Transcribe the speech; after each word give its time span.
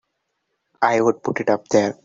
I 0.81 0.99
would 0.99 1.21
put 1.21 1.41
it 1.41 1.49
up 1.51 1.67
there! 1.67 1.99